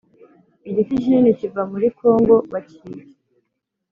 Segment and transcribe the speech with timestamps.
[0.69, 3.03] igiti kinini kiva muri kongo bakibye